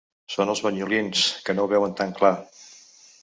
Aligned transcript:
Són 0.35 0.51
els 0.53 0.61
banyolins, 0.67 1.25
que 1.49 1.55
no 1.57 1.65
ho 1.67 1.71
veuen 1.75 1.95
tan 2.01 2.17
clar. 2.21 2.35